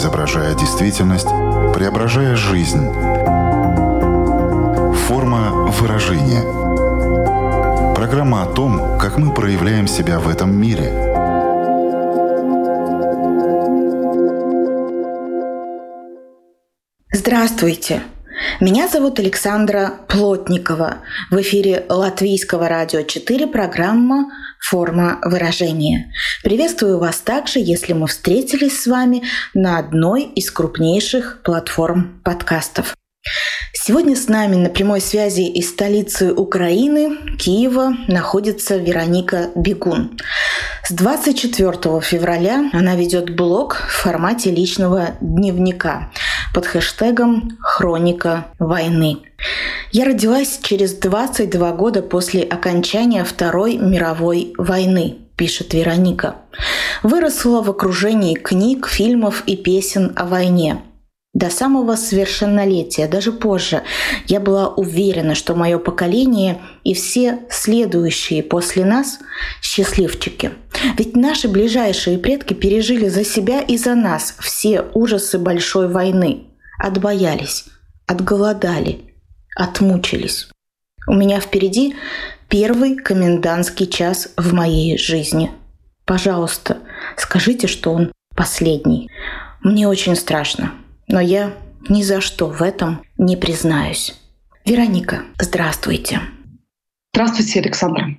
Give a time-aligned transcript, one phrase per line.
[0.00, 1.28] изображая действительность,
[1.74, 2.90] преображая жизнь.
[5.06, 6.40] Форма выражения.
[7.94, 10.90] Программа о том, как мы проявляем себя в этом мире.
[17.12, 18.00] Здравствуйте!
[18.58, 21.02] Меня зовут Александра Плотникова.
[21.30, 26.10] В эфире Латвийского радио 4 программа «Форма выражения».
[26.42, 29.22] Приветствую вас также, если мы встретились с вами
[29.52, 32.96] на одной из крупнейших платформ подкастов.
[33.74, 40.18] Сегодня с нами на прямой связи из столицы Украины, Киева, находится Вероника Бегун.
[40.88, 46.10] С 24 февраля она ведет блог в формате личного дневника
[46.54, 49.18] под хэштегом «Хроника войны».
[49.92, 56.34] Я родилась через 22 года после окончания Второй мировой войны, пишет Вероника.
[57.02, 60.82] Выросла в окружении книг, фильмов и песен о войне–
[61.32, 63.82] до самого совершеннолетия, даже позже,
[64.26, 69.20] я была уверена, что мое поколение и все следующие после нас–
[69.62, 70.50] счастливчики.
[70.98, 76.48] Ведь наши ближайшие предки пережили за себя и за нас все ужасы большой войны.
[76.82, 77.66] Отбоялись,
[78.08, 79.14] отголодали,
[79.54, 80.48] отмучились.
[81.06, 81.96] У меня впереди
[82.48, 85.50] первый комендантский час в моей жизни.
[86.04, 86.78] Пожалуйста,
[87.16, 89.10] скажите, что он последний.
[89.62, 90.72] Мне очень страшно
[91.10, 91.52] но я
[91.88, 94.14] ни за что в этом не признаюсь.
[94.64, 96.20] Вероника, здравствуйте.
[97.12, 98.16] Здравствуйте, Александра.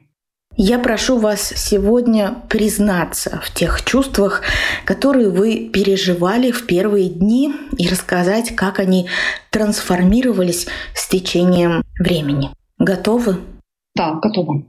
[0.58, 4.42] Я прошу вас сегодня признаться в тех чувствах,
[4.84, 9.08] которые вы переживали в первые дни и рассказать, как они
[9.50, 12.52] трансформировались с течением времени.
[12.82, 13.38] Готовы?
[13.96, 14.64] Да, готова.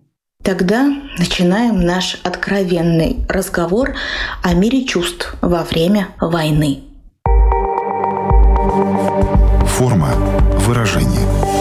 [0.45, 0.85] Тогда
[1.17, 3.95] начинаем наш откровенный разговор
[4.43, 6.83] о мире чувств во время войны.
[9.67, 10.09] Форма
[10.59, 11.52] выражения.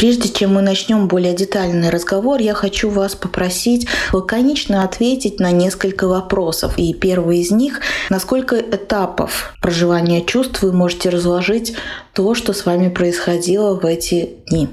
[0.00, 6.08] Прежде чем мы начнем более детальный разговор, я хочу вас попросить лаконично ответить на несколько
[6.08, 6.78] вопросов.
[6.78, 11.76] И первый из них– насколько этапов проживания чувств вы можете разложить
[12.14, 14.70] то, что с вами происходило в эти дни?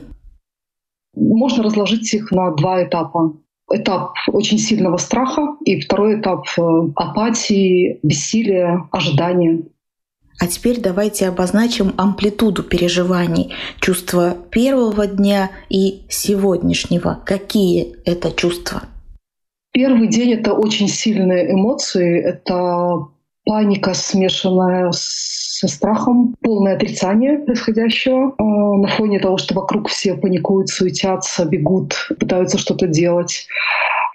[1.14, 3.34] Можно разложить их на два этапа
[3.70, 6.62] этап очень сильного страха и второй этап э,
[6.96, 9.64] апатии, бессилия, ожидания.
[10.40, 17.20] А теперь давайте обозначим амплитуду переживаний, чувства первого дня и сегодняшнего.
[17.26, 18.84] Какие это чувства?
[19.72, 22.24] Первый день— это очень сильные эмоции.
[22.24, 23.08] Это
[23.46, 30.70] паника, смешанная со страхом, полное отрицание происходящего э, на фоне того, что вокруг все паникуют,
[30.70, 33.48] суетятся, бегут, пытаются что-то делать.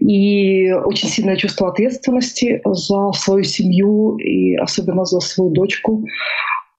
[0.09, 6.05] И очень сильное чувство ответственности за свою семью и особенно за свою дочку.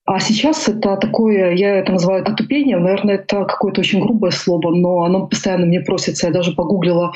[0.05, 5.03] А сейчас это такое, я это называю отупением, наверное, это какое-то очень грубое слово, но
[5.03, 6.27] оно постоянно мне просится.
[6.27, 7.13] Я даже погуглила,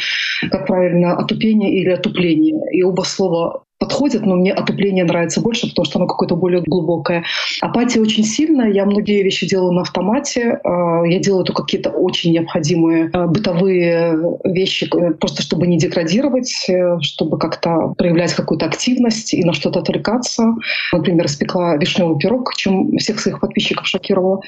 [0.50, 2.56] как правильно, отупение или отупление.
[2.72, 7.24] И оба слова подходит, но мне отопление нравится больше, потому что оно какое-то более глубокое.
[7.62, 12.32] Апатия очень сильная, я многие вещи делаю на автомате, а, я делаю только какие-то очень
[12.32, 19.34] необходимые а, бытовые вещи, э, просто чтобы не деградировать, э, чтобы как-то проявлять какую-то активность
[19.34, 20.56] и на что-то отвлекаться.
[20.92, 24.42] Например, испекла вишневый пирог, чем всех своих подписчиков шокировала.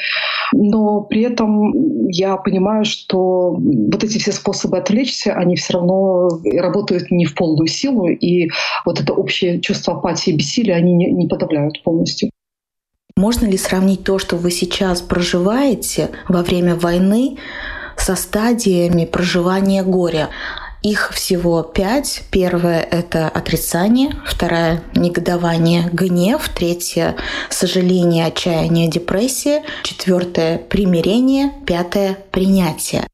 [0.53, 7.11] Но при этом я понимаю, что вот эти все способы отвлечься, они все равно работают
[7.11, 8.49] не в полную силу, и
[8.85, 12.29] вот это общее чувство апатии и бессилия, они не, не подавляют полностью.
[13.15, 17.37] Можно ли сравнить то, что вы сейчас проживаете во время войны,
[17.97, 20.29] со стадиями проживания горя?
[20.81, 22.23] Их всего пять.
[22.31, 27.17] Первое— это отрицание, вторая— негодование, гнев, третье—
[27.49, 33.05] сожаление, отчаяние, депрессия, четвертое— примирение, пятое— принятие.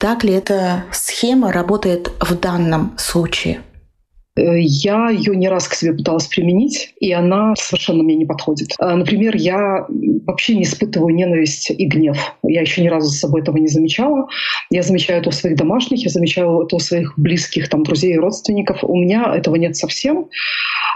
[0.00, 3.62] Так ли эта схема работает в данном случае?
[4.36, 8.72] Э, я ее не раз к себе пыталась применить, и она совершенно мне не подходит.
[8.80, 9.86] Э, например, я
[10.26, 12.16] вообще не испытываю ненависть и гнев.
[12.42, 14.28] Я еще ни разу за собой этого не замечала.
[14.70, 18.18] Я замечаю это у своих домашних, я замечаю это у своих близких, там, друзей и
[18.18, 18.78] родственников.
[18.82, 20.28] У меня этого нет совсем.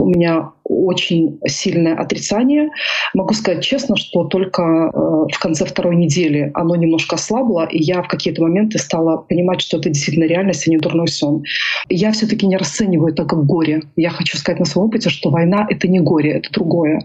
[0.00, 2.70] У меня очень сильное отрицание.
[3.14, 4.98] Могу сказать честно, что только э,
[5.32, 9.78] в конце второй недели оно немножко ослабло, и я в какие-то моменты стала понимать, что
[9.78, 11.42] это действительно реальность, а не дурной сон.
[11.88, 13.82] Я все-таки не расцениваю это как горе.
[13.96, 17.00] Я хочу сказать на своем опыте, что война— это не горе, это другое.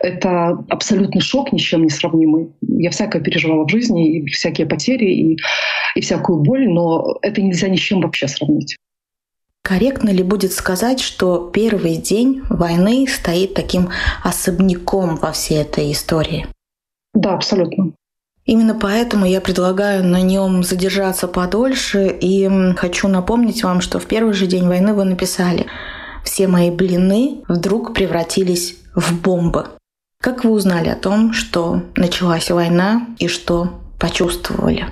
[0.00, 2.50] Это абсолютный шок, ни с чем не сравнимый.
[2.60, 5.38] Я всякое переживала в жизни, и всякие потери, и,
[5.94, 8.76] и всякую боль, но это нельзя ни с чем вообще сравнить.
[9.70, 13.90] Корректно ли будет сказать, что первый день войны стоит таким
[14.24, 16.48] особняком во всей этой истории?
[17.14, 17.92] Да, абсолютно.
[18.44, 24.34] Именно поэтому я предлагаю на нем задержаться подольше и хочу напомнить вам, что в первый
[24.34, 25.66] же день войны вы написали
[26.24, 29.66] «Все мои блины вдруг превратились в бомбы».
[30.20, 34.86] Как вы узнали о том, что началась война и что почувствовали?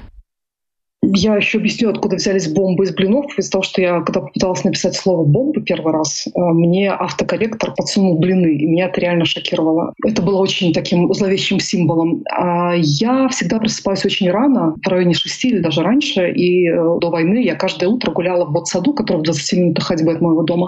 [1.02, 3.26] Я еще объясню, откуда взялись бомбы из блинов.
[3.38, 8.18] Из-за того, что я, когда попыталась написать слово «бомбы» первый раз, э, мне автокорректор подсунул
[8.18, 9.94] блины, и меня это реально шокировало.
[10.04, 12.24] Это было очень таким зловещим символом.
[12.32, 17.10] А я всегда просыпаюсь очень рано, в районе шести или даже раньше, и э, до
[17.10, 20.66] войны я каждое утро гуляла в саду, который в 20 минутах ходьбы от моего дома.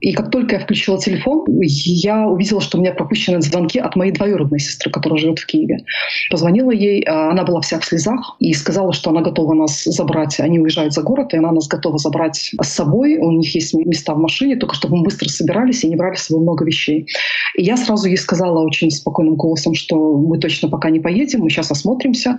[0.00, 4.12] И как только я включила телефон, я увидела, что у меня пропущены звонки от моей
[4.12, 5.78] двоюродной сестры, которая живет в Киеве.
[6.30, 10.40] Позвонила ей, а она была вся в слезах, и сказала, что она готова нас забрать.
[10.40, 13.18] Они уезжают за город, и она нас готова забрать с собой.
[13.18, 16.22] У них есть места в машине, только чтобы мы быстро собирались и не брали с
[16.22, 17.06] собой много вещей.
[17.56, 21.50] И я сразу ей сказала очень спокойным голосом, что мы точно пока не поедем, мы
[21.50, 22.38] сейчас осмотримся.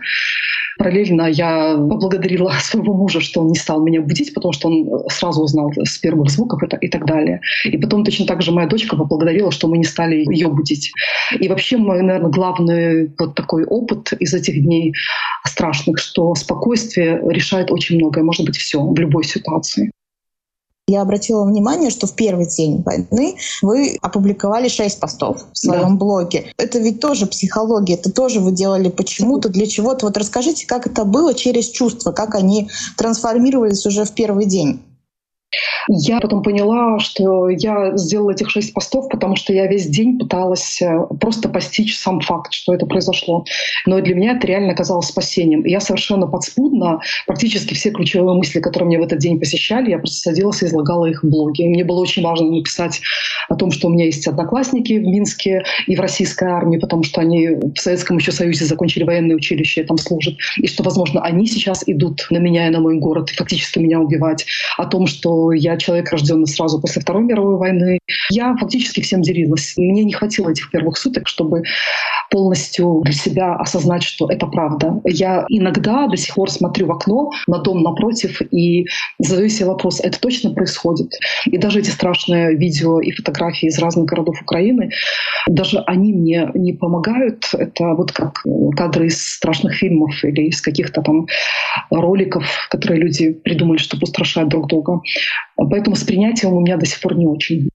[0.79, 5.43] Параллельно я поблагодарила своего мужа, что он не стал меня будить, потому что он сразу
[5.43, 7.41] узнал с первых звуков и так далее.
[7.65, 10.91] И потом точно так же моя дочка поблагодарила, что мы не стали ее будить.
[11.37, 14.93] И вообще мой, наверное, главный вот такой опыт из этих дней
[15.45, 19.91] страшных, что спокойствие решает очень многое, может быть, все в любой ситуации.
[20.89, 25.95] Я обратила внимание, что в первый день войны вы опубликовали шесть постов в своем да.
[25.95, 26.51] блоге.
[26.57, 30.07] Это ведь тоже психология, это тоже вы делали почему-то, для чего-то.
[30.07, 34.81] Вот расскажите, как это было через чувства, как они трансформировались уже в первый день.
[35.87, 40.81] Я потом поняла, что я сделала этих шесть постов, потому что я весь день пыталась
[40.81, 43.45] э, просто постичь сам факт, что это произошло.
[43.85, 45.61] Но для меня это реально оказалось спасением.
[45.61, 49.97] И я совершенно подспудно практически все ключевые мысли, которые мне в этот день посещали, я
[49.97, 51.65] просто садилась и излагала их в блоге.
[51.65, 53.01] И мне было очень важно написать
[53.47, 57.21] о том, что у меня есть одноклассники в Минске и в российской армии, потому что
[57.21, 60.35] они в Советском еще Союзе закончили военное училище, там служат.
[60.57, 63.99] И что, возможно, они сейчас идут на меня и на мой город и фактически меня
[63.99, 64.45] убивать.
[64.77, 67.99] О том, что я человек, рожденный сразу после Второй мировой войны.
[68.31, 69.73] Я фактически всем делилась.
[69.77, 71.63] Мне не хватило этих первых суток, чтобы
[72.29, 75.01] полностью для себя осознать, что это правда.
[75.03, 78.85] Я иногда до сих пор смотрю в окно на дом напротив и
[79.17, 81.11] задаю себе вопрос, это точно происходит?
[81.45, 84.91] И даже эти страшные видео и фотографии из разных городов Украины,
[85.47, 87.49] даже они мне не помогают.
[87.53, 88.43] Это вот как
[88.75, 91.27] кадры из страшных фильмов или из каких-то там
[91.89, 95.01] роликов, которые люди придумали, чтобы устрашать друг друга.
[95.69, 97.69] Поэтому с принятием у меня до сих пор не очень.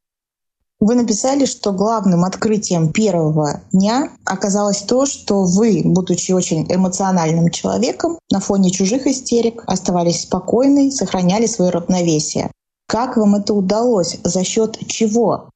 [0.81, 8.19] Вы написали, что главным открытием первого дня оказалось то, что вы, будучи очень эмоциональным человеком,
[8.31, 12.51] на фоне чужих истерик оставались спокойны, сохраняли свое равновесие.
[12.87, 14.19] Как вам это удалось?
[14.25, 15.49] За счет чего?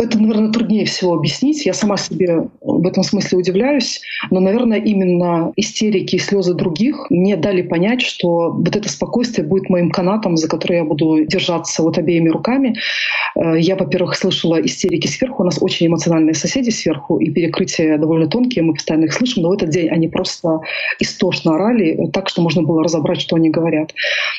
[0.00, 1.66] Это, наверное, труднее всего объяснить.
[1.66, 4.00] Я сама себе в этом смысле удивляюсь.
[4.30, 9.68] Но, наверное, именно истерики и слезы других мне дали понять, что вот это спокойствие будет
[9.68, 12.76] моим канатом, за который я буду держаться вот обеими руками.
[13.34, 15.42] Э, я, во-первых, слышала истерики сверху.
[15.42, 19.42] У нас очень эмоциональные соседи сверху, и перекрытия довольно тонкие, мы постоянно их слышим.
[19.42, 20.60] Но в этот день они просто
[21.00, 23.92] истошно орали, так что можно было разобрать, что они говорят.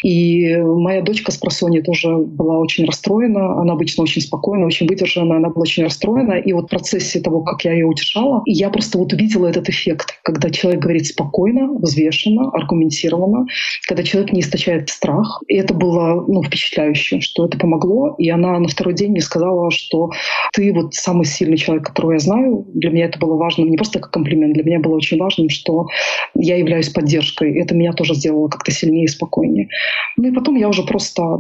[0.06, 3.60] И моя дочка с просони тоже была очень расстроена.
[3.60, 5.36] Она обычно очень спокойна, очень выдержана.
[5.36, 6.34] Она была очень расстроена.
[6.34, 10.20] И вот в процессе того, как я ее утешала, я просто вот увидела этот эффект,
[10.24, 13.46] когда человек говорит спокойно, взвешенно, аргументированно,
[13.88, 15.42] когда человек не источает страх.
[15.48, 18.16] И это было ну, впечатляюще, что это помогло.
[18.18, 20.10] И она на второй день мне сказала, что
[20.54, 22.66] ты вот самый сильный человек, которого я знаю.
[22.74, 25.88] Для меня это было важно не просто как комплимент, для меня было очень важным, что
[26.36, 27.60] я являюсь поддержкой.
[27.60, 29.68] Это меня тоже сделало как-то сильнее и спокойнее.
[30.18, 31.40] Ну и потом я уже просто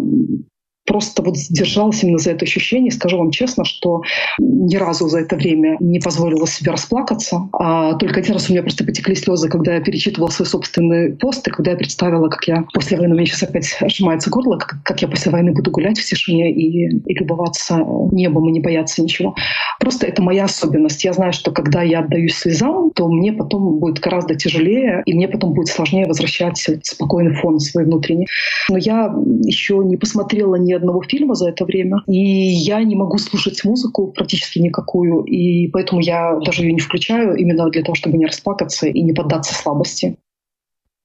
[0.89, 2.91] просто вот сдержалась именно за это ощущение.
[2.91, 4.01] Скажу вам честно, что
[4.39, 7.47] ни разу за это время не позволила себе расплакаться.
[7.53, 11.47] А только один раз у меня просто потекли слезы, когда я перечитывала свой собственный пост,
[11.47, 14.81] и когда я представила, как я после войны, у меня сейчас опять сжимается горло, как,
[14.83, 19.03] как я после войны буду гулять в тишине и, и любоваться небом и не бояться
[19.03, 19.35] ничего.
[19.79, 21.03] Просто это моя особенность.
[21.03, 25.27] Я знаю, что когда я отдаюсь слезам, то мне потом будет гораздо тяжелее, и мне
[25.27, 28.27] потом будет сложнее возвращать спокойный фон свой внутренний.
[28.69, 32.03] Но я еще не посмотрела ни одного фильма за это время.
[32.07, 35.23] И я не могу слушать музыку практически никакую.
[35.23, 39.13] И поэтому я даже ее не включаю именно для того, чтобы не расплакаться и не
[39.13, 40.17] поддаться слабости.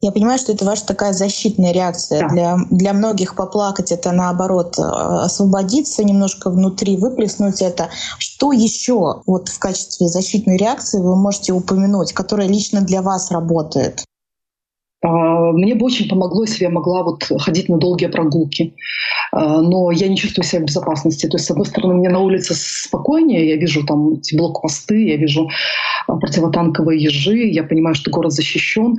[0.05, 2.21] Я понимаю, что это ваша такая защитная реакция.
[2.21, 2.29] Да.
[2.29, 7.89] Для, для многих поплакать это наоборот э, освободиться немножко внутри, выплеснуть это.
[8.19, 14.05] Что еще вот в качестве защитной реакции вы можете упомянуть, которая лично для вас работает?
[15.05, 18.75] А, мне бы очень помогло, если я могла вот ходить на долгие прогулки.
[19.33, 21.27] А, но я не чувствую себя в безопасности.
[21.27, 25.17] То есть, с одной стороны, мне на улице спокойнее, я вижу там эти блокпосты, я
[25.17, 25.49] вижу
[26.07, 28.97] а, противотанковые ежи, я понимаю, что город защищен,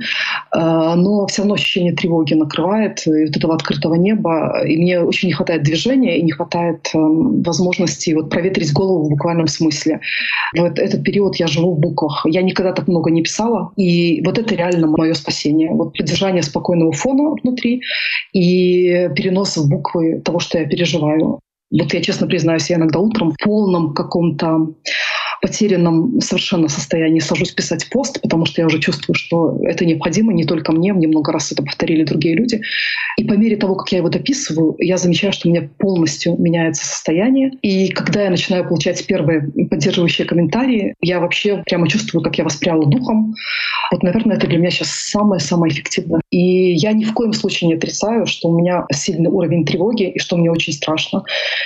[0.54, 4.62] но все равно ощущение тревоги накрывает, и вот этого открытого неба.
[4.66, 9.48] И мне очень не хватает движения и не хватает возможности вот проветрить голову в буквальном
[9.48, 10.00] смысле.
[10.56, 12.26] Вот этот период я живу в буквах.
[12.28, 15.70] Я никогда так много не писала, и вот это реально мое спасение.
[15.72, 17.82] Вот поддержание спокойного фона внутри
[18.32, 21.40] и перенос в буквы того, что я переживаю.
[21.70, 24.74] Вот я честно признаюсь, я иногда утром в полном каком-то
[25.40, 30.44] потерянном совершенно состоянии сажусь писать пост, потому что я уже чувствую, что это необходимо не
[30.44, 32.60] только мне, мне много раз это повторили другие люди.
[33.16, 36.86] И по мере того, как я его дописываю, я замечаю, что у меня полностью меняется
[36.86, 37.52] состояние.
[37.62, 39.40] И когда я начинаю получать первые
[39.70, 43.34] поддерживающие комментарии, я вообще прямо чувствую, как я воспряла духом.
[43.92, 46.20] Вот, наверное, это для меня сейчас самое-самое эффективное.
[46.30, 50.18] И я ни в коем случае не отрицаю, что у меня сильный уровень тревоги и
[50.18, 51.22] что мне очень страшно.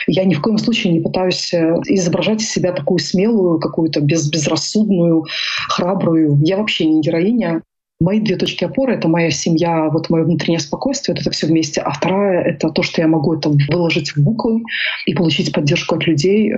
[0.07, 4.29] Я ни в коем случае не пытаюсь э, изображать из себя такую смелую, какую-то без,
[4.31, 5.25] безрассудную,
[5.69, 6.39] храбрую.
[6.43, 7.63] Я вообще не героиня.
[8.01, 11.83] Мои две точки опоры— это моя семья, вот мое внутреннее спокойствие, вот это все вместе.
[11.83, 14.63] А вторая— это то, что я могу это выложить в буквы
[15.05, 16.51] и получить поддержку от людей.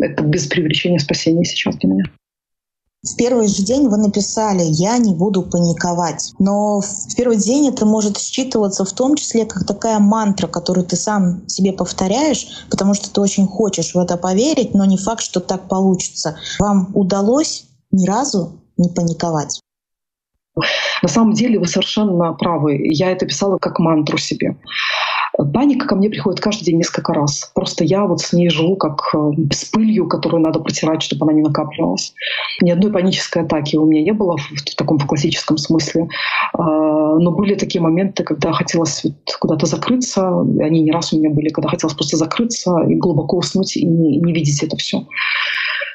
[0.00, 2.04] Это без привлечения спасения сейчас для меня.
[3.04, 6.32] В первый же день вы написали «Я не буду паниковать».
[6.40, 10.96] Но в первый день это может считываться в том числе как такая мантра, которую ты
[10.96, 15.38] сам себе повторяешь, потому что ты очень хочешь в это поверить, но не факт, что
[15.38, 16.38] так получится.
[16.58, 19.60] Вам удалось ни разу не паниковать?
[21.02, 22.80] На самом деле вы совершенно правы.
[22.90, 24.56] Я это писала как мантру себе.
[25.38, 27.52] Паника ко мне приходит каждый день несколько раз.
[27.54, 31.32] Просто я вот с ней живу как э, с пылью, которую надо протирать, чтобы она
[31.32, 32.12] не накапливалась.
[32.60, 36.08] Ни одной панической атаки у меня не было в, таком в классическом смысле.
[36.54, 39.06] А, но были такие моменты, когда хотелось
[39.38, 40.28] куда-то закрыться.
[40.60, 44.16] Они не раз у меня были, когда хотелось просто закрыться и глубоко уснуть и не,
[44.18, 45.06] не видеть это все.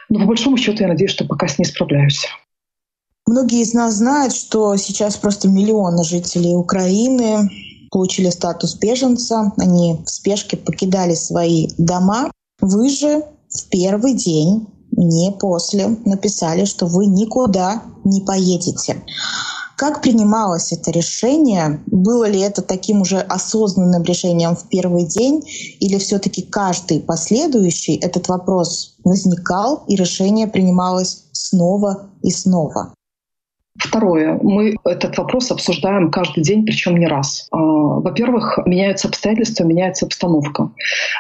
[0.08, 2.28] Но по большому счету я надеюсь, что пока с ней справляюсь.
[3.26, 7.50] Многие из нас знают, что сейчас просто миллионы жителей Украины
[7.94, 12.32] получили статус беженца, они в спешке покидали свои дома.
[12.60, 19.04] Вы же в первый день, не после, написали, что вы никуда не поедете.
[19.78, 21.84] Как принималось это решение?
[21.88, 25.44] Было ли это таким уже осознанным решением в первый день?
[25.80, 32.94] Или все-таки каждый последующий этот вопрос возникал и решение принималось снова и снова?
[33.80, 34.40] Второе.
[34.44, 37.48] Мы этот вопрос обсуждаем каждый день, причем не раз.
[37.52, 40.70] А, во-первых, меняются обстоятельства, меняется обстановка.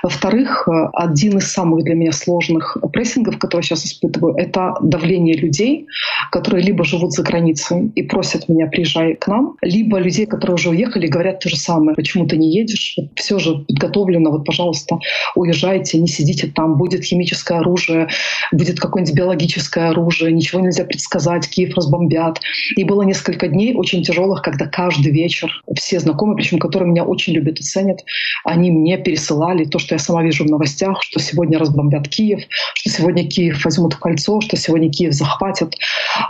[0.03, 5.87] Во-вторых, один из самых для меня сложных прессингов, который я сейчас испытываю, это давление людей,
[6.31, 10.69] которые либо живут за границей и просят меня приезжай к нам, либо людей, которые уже
[10.69, 11.95] уехали, говорят то же самое.
[11.95, 12.97] Почему ты не едешь?
[13.15, 14.99] Все же подготовлено, вот, пожалуйста,
[15.35, 18.09] уезжайте, не сидите там, будет химическое оружие,
[18.51, 22.42] будет какое-нибудь биологическое оружие, ничего нельзя предсказать, Киев разбомбят.
[22.75, 27.33] И было несколько дней очень тяжелых, когда каждый вечер все знакомые, причем которые меня очень
[27.33, 27.99] любят и ценят,
[28.43, 32.41] они мне пересылали то, что я сама вижу в новостях, что сегодня разбомбят Киев,
[32.75, 35.75] что сегодня Киев возьмут в кольцо, что сегодня Киев захватят,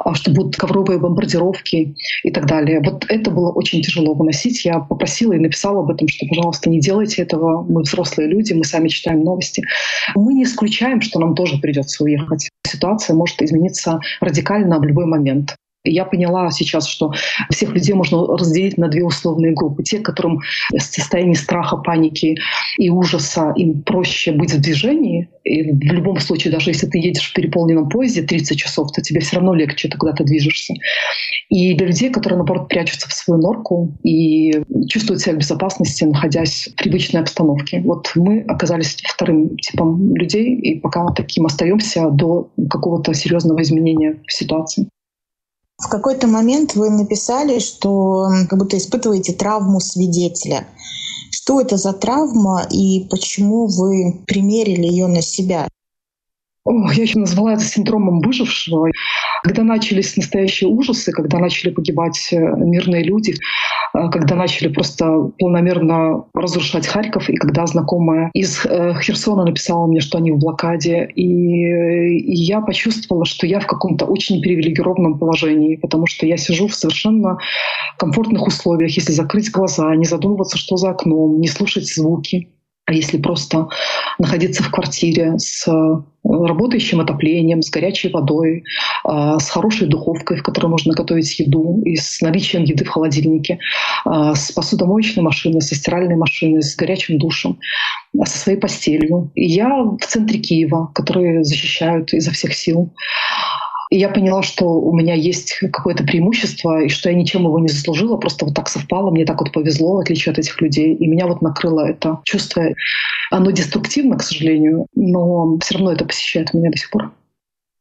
[0.04, 2.82] а, что будут ковровые бомбардировки и так далее.
[2.84, 4.66] Вот это было очень тяжело выносить.
[4.66, 7.64] Я попросила и написала об этом, что, пожалуйста, не делайте этого.
[7.64, 9.64] Мы взрослые люди, мы сами читаем новости.
[10.16, 12.50] Мы не исключаем, что нам тоже придется уехать.
[12.66, 15.56] Ситуация может измениться радикально в любой момент.
[15.86, 17.12] Я поняла сейчас, что
[17.50, 19.84] всех людей можно разделить на две условные группы.
[19.84, 20.40] Те, которым
[20.72, 22.38] в состоянии страха, паники
[22.78, 25.30] и ужаса им проще быть в движении.
[25.44, 29.20] И в любом случае, даже если ты едешь в переполненном поезде 30 часов, то тебе
[29.20, 30.74] все равно легче, ты куда-то движешься.
[31.50, 36.70] И для людей, которые, наоборот, прячутся в свою норку и чувствуют себя в безопасности, находясь
[36.72, 37.82] в привычной обстановке.
[37.82, 44.88] Вот мы оказались вторым типом людей, и пока таким остаемся до какого-то серьезного изменения ситуации.
[45.84, 50.68] В какой-то момент вы написали, что как будто испытываете травму свидетеля.
[51.30, 55.68] Что это за травма и почему вы примерили ее на себя?
[56.66, 58.90] Я еще назвала это синдромом выжившего.
[59.44, 65.06] Когда начались настоящие ужасы, когда начали погибать э, мирные люди, э, когда начали просто
[65.38, 71.06] полномерно разрушать Харьков, и когда знакомая из э, Херсона написала мне, что они в блокаде,
[71.14, 76.70] и, и я почувствовала, что я в каком-то очень привилегированном положении, потому что я сижу
[76.70, 77.38] в совершенно
[77.98, 82.48] комфортных условиях, если закрыть глаза, не задумываться, что за окном, не слушать звуки,
[82.86, 83.70] А если просто
[84.20, 88.66] находиться в квартире с э, работающим отоплением, с горячей водой,
[89.08, 93.60] э, с хорошей духовкой, в которой можно готовить еду, и с наличием еды в холодильнике,
[94.06, 97.58] э, с посудомоечной машиной, со стиральной машиной, с горячим душем,
[98.26, 99.32] со своей постелью.
[99.34, 102.92] И я в центре Киева, которые защищают изо всех сил.
[103.94, 107.68] И я поняла, что у меня есть какое-то преимущество, и что я ничем его не
[107.68, 110.96] заслужила, просто вот так совпало, мне так вот повезло, в отличие от этих людей.
[110.96, 112.64] И меня вот накрыло это чувство.
[113.30, 117.12] Оно деструктивно, к сожалению, но все равно это посещает меня до сих пор.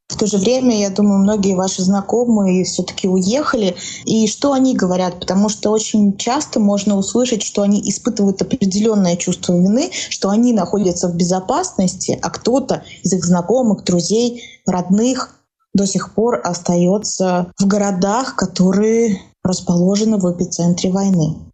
[0.09, 3.75] В то же время, я думаю, многие ваши знакомые все-таки уехали.
[4.05, 5.19] И что они говорят?
[5.19, 11.09] Потому что очень часто можно услышать, что они испытывают определенное чувство вины, что они находятся
[11.09, 15.39] в безопасности, а кто-то из их знакомых, друзей, родных
[15.75, 21.52] до сих пор остается в городах, которые расположены в эпицентре войны.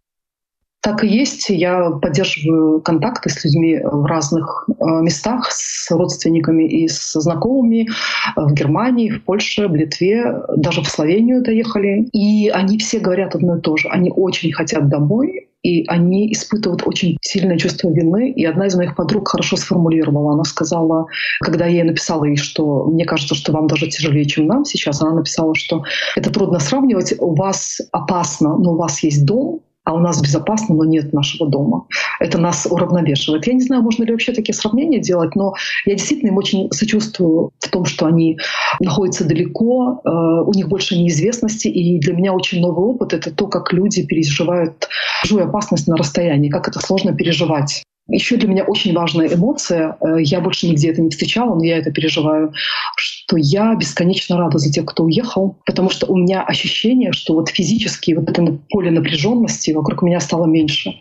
[0.81, 1.49] Так и есть.
[1.49, 7.89] Я поддерживаю контакты с людьми в разных э, местах, с родственниками и с знакомыми
[8.37, 12.07] в Германии, в Польше, в Литве, даже в Словению доехали.
[12.13, 13.89] И они все говорят одно и то же.
[13.89, 18.31] Они очень хотят домой, и они испытывают очень сильное чувство вины.
[18.31, 20.33] И одна из моих подруг хорошо сформулировала.
[20.33, 21.07] Она сказала,
[21.41, 25.01] когда я ей написала ей, что мне кажется, что вам даже тяжелее, чем нам сейчас,
[25.01, 25.83] она написала, что
[26.15, 30.75] это трудно сравнивать, у вас опасно, но у вас есть дом, а у нас безопасно,
[30.75, 31.87] но нет нашего дома.
[32.19, 33.47] Это нас уравновешивает.
[33.47, 35.53] Я не знаю, можно ли вообще такие сравнения делать, но
[35.85, 38.37] я действительно им очень сочувствую в том, что они
[38.79, 40.09] находятся далеко, э,
[40.45, 44.87] у них больше неизвестности, и для меня очень новый опыт— это то, как люди переживают
[45.23, 47.81] чужую опасность на расстоянии, как это сложно переживать.
[48.11, 51.77] Еще для меня очень важная эмоция, э, я больше нигде это не встречала, но я
[51.77, 52.53] это переживаю,
[52.95, 57.49] что я бесконечно рада за тех, кто уехал, потому что у меня ощущение, что вот
[57.49, 60.95] физически вот это поле напряженности вокруг меня стало меньше,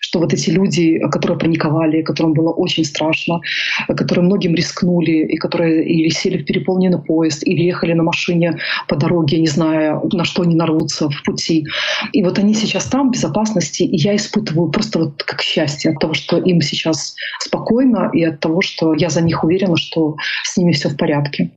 [0.00, 3.40] что вот эти люди, которые паниковали, которым было очень страшно,
[3.88, 8.96] которые многим рискнули, и которые или сели в переполненный поезд, или ехали на машине по
[8.96, 11.66] дороге, не зная, на что они нарвутся в пути.
[12.12, 15.98] И вот они сейчас там, в безопасности, и я испытываю просто вот как счастье от
[15.98, 20.56] того, что им сейчас спокойно, и от того, что я за них уверена, что с
[20.56, 21.50] ними все в порядке.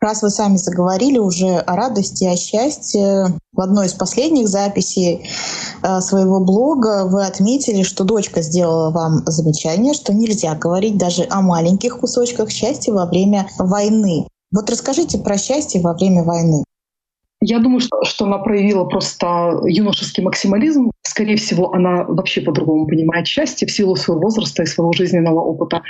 [0.00, 5.26] Раз вы сами заговорили уже о радости, о счастье, в одной из последних записей
[5.82, 11.40] э, своего блога вы отметили, что дочка сделала вам замечание, что нельзя говорить даже о
[11.40, 14.28] маленьких кусочках счастья во время войны.
[14.52, 16.62] Вот расскажите про счастье во время войны.
[17.40, 20.90] Я думаю, что, что она проявила просто юношеский максимализм.
[21.02, 25.82] Скорее всего, она вообще по-другому понимает счастье в силу своего возраста и своего жизненного опыта.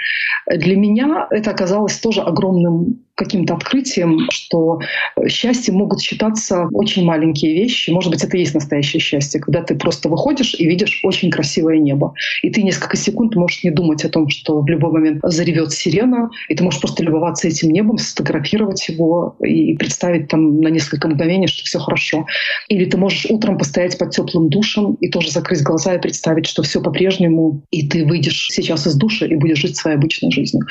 [0.48, 4.78] Для меня это оказалось тоже огромным каким-то открытием, что
[5.26, 7.90] счастье могут считаться очень маленькие вещи.
[7.90, 11.78] Может быть, это и есть настоящее счастье, когда ты просто выходишь и видишь очень красивое
[11.78, 12.12] небо.
[12.42, 16.28] И ты несколько секунд можешь не думать о том, что в любой момент заревет сирена,
[16.48, 21.46] и ты можешь просто любоваться этим небом, сфотографировать его и представить там на несколько мгновений,
[21.46, 22.26] что все хорошо.
[22.68, 26.62] Или ты можешь утром постоять под теплым душем и тоже закрыть глаза и представить, что
[26.62, 30.66] все по-прежнему, и ты выйдешь сейчас из душа и будешь жить своей обычной жизнью.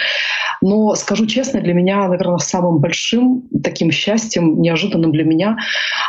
[0.61, 5.57] Но скажу честно, для меня, наверное, самым большим таким счастьем, неожиданным для меня,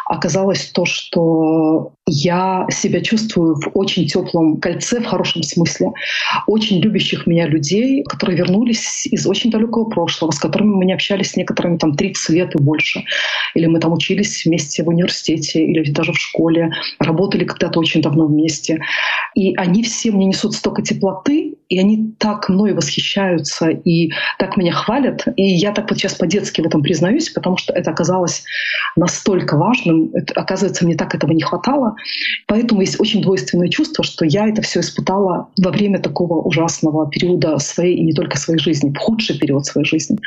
[0.06, 5.88] оказалось то, что я себя чувствую в очень теплом кольце, в хорошем смысле,
[6.46, 11.32] очень любящих меня людей, которые вернулись из очень далекого прошлого, с которыми мы не общались
[11.32, 13.02] с некоторыми там 30 лет и больше.
[13.54, 18.26] Или мы там учились вместе в университете, или даже в школе, работали когда-то очень давно
[18.26, 18.80] вместе.
[19.34, 24.72] И они все мне несут столько теплоты, и они так мной восхищаются и так меня
[24.72, 25.26] хвалят.
[25.36, 28.44] И я так вот сейчас по-детски в этом признаюсь, потому что это оказалось
[28.94, 30.10] настолько важным.
[30.14, 31.95] Это, оказывается, мне так этого не хватало.
[32.46, 37.58] Поэтому есть очень двойственное чувство, что я это все испытала во время такого ужасного периода
[37.58, 40.18] своей и не только своей жизни, в худший период своей жизни,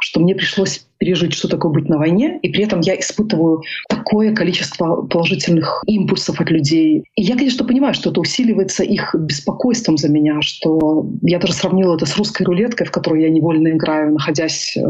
[0.00, 4.34] что мне пришлось пережить, что такое быть на войне, и при этом я испытываю такое
[4.34, 7.04] количество положительных импульсов от людей.
[7.16, 11.96] И я, конечно, понимаю, что это усиливается их беспокойством за меня, что я даже сравнила
[11.96, 14.80] это с русской рулеткой, в которую я невольно играю, находясь, э,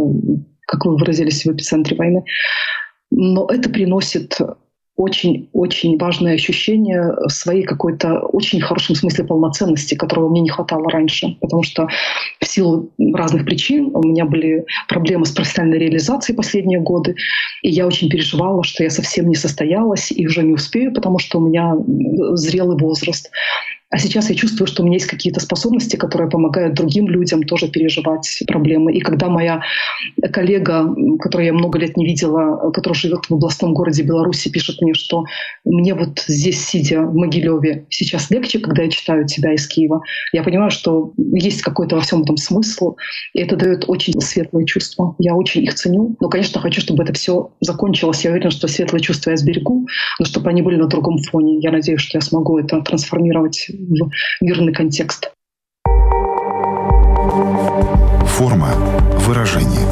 [0.66, 2.24] как вы выразились, в эпицентре войны.
[3.12, 4.38] Но это приносит
[5.00, 11.38] очень-очень важное ощущение своей какой-то очень хорошем смысле полноценности, которого мне не хватало раньше.
[11.40, 11.88] Потому что
[12.38, 17.16] в силу разных причин у меня были проблемы с профессиональной реализацией последние годы.
[17.62, 21.38] И я очень переживала, что я совсем не состоялась и уже не успею, потому что
[21.38, 21.76] у меня
[22.34, 23.30] зрелый возраст.
[23.90, 27.68] А сейчас я чувствую, что у меня есть какие-то способности, которые помогают другим людям тоже
[27.68, 28.92] переживать проблемы.
[28.94, 29.62] И когда моя
[30.32, 34.94] коллега, которую я много лет не видела, которая живет в областном городе Беларуси, пишет мне,
[34.94, 35.24] что
[35.64, 40.44] мне вот здесь, сидя в Могилеве, сейчас легче, когда я читаю тебя из Киева, я
[40.44, 42.94] понимаю, что есть какой-то во всем этом смысл,
[43.34, 45.16] и это дает очень светлые чувства.
[45.18, 46.16] Я очень их ценю.
[46.20, 48.24] Но, конечно, хочу, чтобы это все закончилось.
[48.24, 49.88] Я уверена, что светлые чувства я сберегу,
[50.20, 51.58] но чтобы они были на другом фоне.
[51.58, 55.30] Я надеюсь, что я смогу это трансформировать в мирный контекст.
[58.26, 58.68] Форма
[59.26, 59.86] выражения.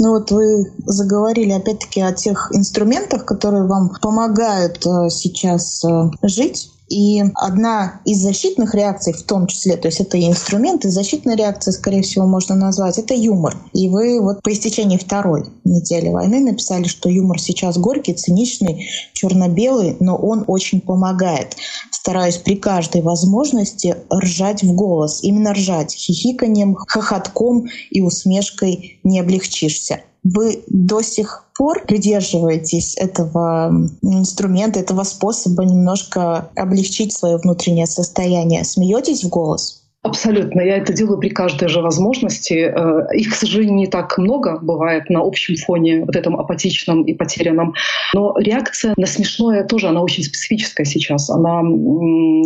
[0.00, 6.70] Ну вот вы заговорили опять-таки о тех инструментах, которые вам помогают э, сейчас э, жить
[6.88, 11.36] и одна из защитных реакций в том числе, то есть это и инструмент, и защитная
[11.36, 13.56] реакция, скорее всего, можно назвать, это юмор.
[13.72, 19.96] И вы вот по истечении второй недели войны написали, что юмор сейчас горький, циничный, черно-белый,
[20.00, 21.56] но он очень помогает.
[21.90, 25.22] Стараюсь при каждой возможности ржать в голос.
[25.22, 25.94] Именно ржать.
[25.94, 35.64] Хихиканием, хохотком и усмешкой не облегчишься вы до сих пор придерживаетесь этого инструмента, этого способа
[35.64, 38.64] немножко облегчить свое внутреннее состояние?
[38.64, 39.77] Смеетесь в голос?
[40.08, 40.62] Абсолютно.
[40.62, 42.72] Я это делаю при каждой же возможности.
[42.74, 47.12] Э, их, к сожалению, не так много бывает на общем фоне вот этом апатичном и
[47.12, 47.74] потерянном.
[48.14, 51.28] Но реакция на смешное тоже, она очень специфическая сейчас.
[51.28, 51.60] Она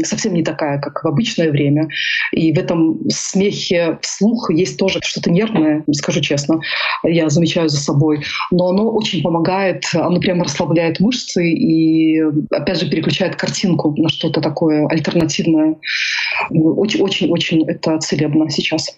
[0.05, 1.89] совсем не такая, как в обычное время.
[2.33, 6.61] И в этом смехе вслух есть тоже что-то нервное, скажу честно.
[7.05, 8.25] Я замечаю за собой.
[8.51, 12.21] Но оно очень помогает, оно прямо расслабляет мышцы и,
[12.51, 15.77] опять же, переключает картинку на что-то такое альтернативное.
[16.51, 18.89] Очень-очень очень это целебно сейчас.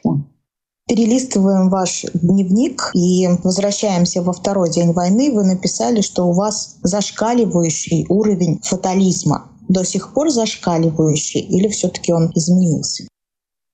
[0.86, 5.32] Перелистываем ваш дневник и возвращаемся во второй день войны.
[5.32, 9.50] Вы написали, что у вас зашкаливающий уровень фатализма.
[9.68, 13.08] До сих пор зашкаливающий или все-таки он изменился?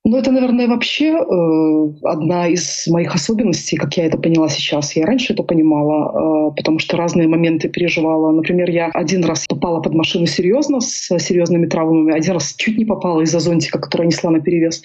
[0.03, 4.95] Ну, это, наверное, вообще э, одна из моих особенностей, как я это поняла сейчас.
[4.95, 8.31] Я раньше это понимала, э, потому что разные моменты переживала.
[8.31, 12.85] Например, я один раз попала под машину серьезно, с серьезными травмами, один раз чуть не
[12.85, 14.81] попала из-за зонтика, который несла на перевес,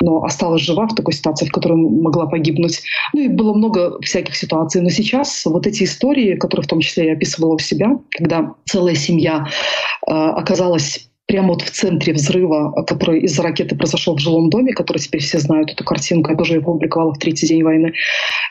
[0.00, 2.80] но осталась жива в такой ситуации, в которой могла погибнуть.
[3.12, 4.80] Ну и было много всяких ситуаций.
[4.80, 8.94] Но сейчас вот эти истории, которые в том числе я описывала у себя, когда целая
[8.94, 9.46] семья
[10.08, 14.98] э, оказалась прямо вот в центре взрыва, который из-за ракеты произошел в жилом доме, который
[14.98, 17.92] теперь все знают эту картинку, я тоже ее опубликовала в третий день войны.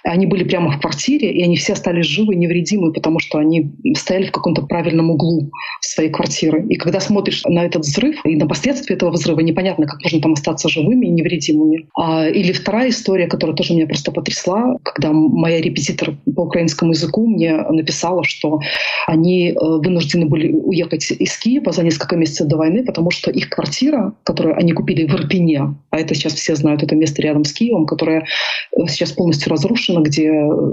[0.03, 4.25] Они были прямо в квартире, и они все остались живы, невредимы, потому что они стояли
[4.25, 6.65] в каком-то правильном углу своей квартиры.
[6.67, 10.33] И когда смотришь на этот взрыв и на последствия этого взрыва, непонятно, как можно там
[10.33, 11.87] остаться живыми и невредимыми.
[11.95, 17.27] А, или вторая история, которая тоже меня просто потрясла, когда моя репетитор по украинскому языку
[17.27, 18.59] мне написала, что
[19.07, 23.49] они э, вынуждены были уехать из Киева за несколько месяцев до войны, потому что их
[23.49, 27.53] квартира, которую они купили в Ирпене, а это сейчас все знают, это место рядом с
[27.53, 30.27] Киевом, которое э, сейчас полностью разрушено, где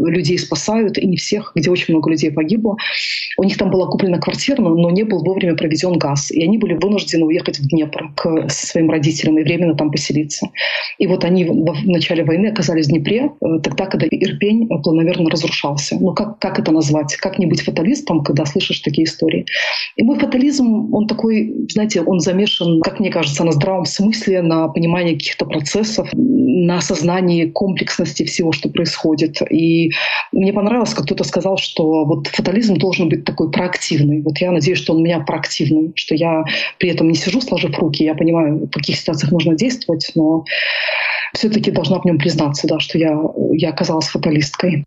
[0.06, 2.76] людей спасают, и не всех, где очень много людей погибло.
[3.37, 6.72] У них там была куплена квартира, но не был вовремя проведен газ, и они были
[6.72, 10.48] вынуждены уехать в Днепр к своим родителям и временно там поселиться.
[10.96, 15.98] И вот они в начале войны оказались в Днепре, э, тогда, когда Ирпень планомерно разрушался.
[16.00, 17.16] Ну как, как это назвать?
[17.16, 19.44] Как не быть фаталистом, когда слышишь такие истории?
[19.96, 24.68] И мой фатализм, он такой, знаете, он замешан, как мне кажется, на здравом смысле, на
[24.68, 29.40] понимании каких-то процессов, на осознании комплексности всего, что происходит.
[29.51, 29.90] И
[30.33, 34.23] мне понравилось, как кто-то сказал, что вот фатализм должен быть такой проактивный.
[34.23, 36.44] Вот я надеюсь, что он у меня проактивный, что я
[36.79, 40.44] при этом не сижу сложив руки, я понимаю, в каких ситуациях нужно действовать, но
[41.35, 43.18] все-таки должна в нем признаться, да, что я,
[43.53, 44.85] я оказалась фаталисткой.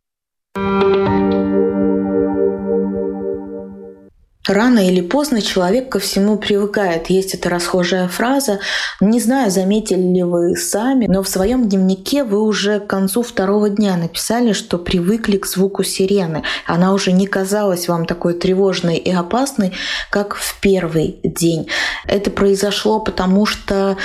[4.47, 7.09] Рано или поздно человек ко всему привыкает.
[7.09, 8.59] Есть эта расхожая фраза.
[8.99, 13.69] Не знаю, заметили ли вы сами, но в своем дневнике вы уже к концу второго
[13.69, 16.43] дня написали, что привыкли к звуку сирены.
[16.65, 19.71] Она уже не казалась вам такой тревожной и опасной,
[20.09, 21.69] как в первый день.
[22.05, 23.95] Это произошло потому, что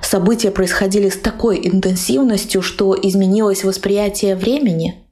[0.00, 5.05] события происходили с такой интенсивностью, что изменилось восприятие времени.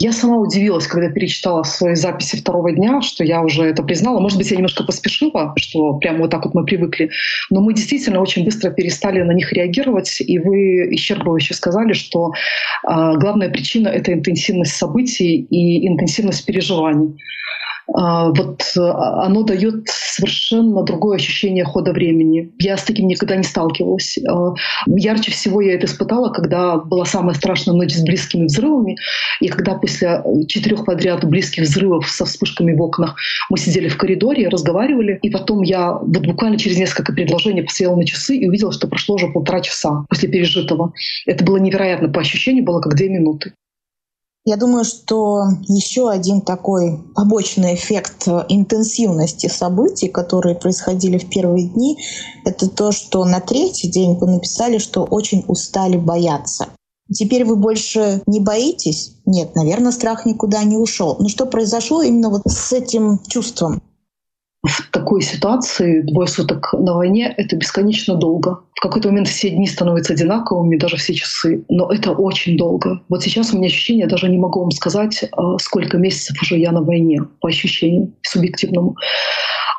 [0.00, 4.18] Я сама удивилась, когда перечитала свои записи второго дня, что я уже это признала.
[4.18, 7.10] Может быть, я немножко поспешила, что прямо вот так вот мы привыкли.
[7.48, 10.20] Но мы действительно очень быстро перестали на них реагировать.
[10.20, 17.16] И вы исчерпывающе сказали, что э, главная причина— это интенсивность событий и интенсивность переживаний.
[17.92, 22.52] А, вот оно дает совершенно другое ощущение хода времени.
[22.58, 24.18] Я с таким никогда не сталкивалась.
[24.18, 24.54] Э,
[24.86, 28.96] ярче всего я это испытала, когда была самая страшная ночь с близкими взрывами,
[29.40, 33.16] и когда после четырех подряд близких взрывов со вспышками в окнах
[33.50, 38.06] мы сидели в коридоре, разговаривали, и потом я вот буквально через несколько предложений посмотрела на
[38.06, 40.92] часы и увидела, что прошло уже полтора часа после пережитого.
[41.26, 43.52] Это было невероятно по ощущению, было как две минуты.
[44.46, 51.98] Я думаю, что еще один такой побочный эффект интенсивности событий, которые происходили в первые дни,
[52.44, 56.68] это то, что на третий день вы написали, что очень устали бояться.
[57.10, 59.16] Теперь вы больше не боитесь?
[59.24, 61.16] Нет, наверное, страх никуда не ушел.
[61.18, 63.82] Но что произошло именно вот с этим чувством?
[64.64, 68.60] В такой ситуации двое суток на войне— это бесконечно долго.
[68.74, 71.64] В какой-то момент все дни становятся одинаковыми, даже все часы.
[71.68, 73.02] Но это очень долго.
[73.10, 76.72] Вот сейчас у меня ощущение, даже не могу вам сказать, а, сколько месяцев уже я
[76.72, 78.96] на войне, по ощущениям субъективному.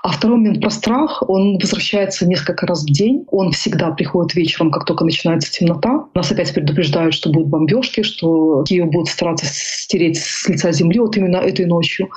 [0.03, 3.25] А второй момент про страх, он возвращается несколько раз в день.
[3.31, 6.05] Он всегда приходит вечером, как только начинается темнота.
[6.13, 11.17] Нас опять предупреждают, что будут бомбежки, что Киев будут стараться стереть с лица земли вот
[11.17, 12.09] именно этой ночью.